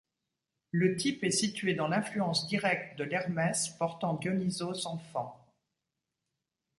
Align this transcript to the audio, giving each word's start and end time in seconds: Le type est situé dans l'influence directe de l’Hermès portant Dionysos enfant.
Le 0.71 0.95
type 0.97 1.23
est 1.23 1.29
situé 1.29 1.75
dans 1.75 1.87
l'influence 1.87 2.47
directe 2.47 2.97
de 2.97 3.03
l’Hermès 3.03 3.69
portant 3.77 4.15
Dionysos 4.15 4.87
enfant. 4.87 5.39